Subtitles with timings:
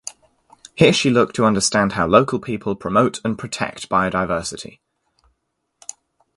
[0.73, 4.79] Here she looked to understand how local people promote and protect biodiversity.